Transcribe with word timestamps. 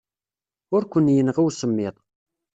Ur 0.75 0.83
ken-yenɣi 0.91 1.41
usemmiḍ. 1.47 1.95